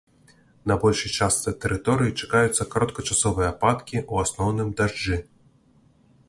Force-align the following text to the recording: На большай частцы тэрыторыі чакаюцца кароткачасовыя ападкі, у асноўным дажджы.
На 0.69 0.77
большай 0.83 1.11
частцы 1.17 1.53
тэрыторыі 1.65 2.15
чакаюцца 2.27 2.67
кароткачасовыя 2.73 3.51
ападкі, 3.53 4.03
у 4.15 4.23
асноўным 4.23 4.73
дажджы. 4.81 5.17